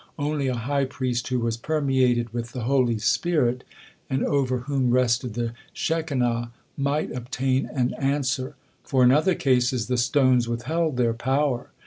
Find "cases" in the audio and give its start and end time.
9.35-9.85